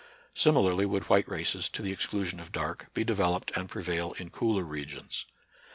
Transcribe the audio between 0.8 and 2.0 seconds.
would white races, to the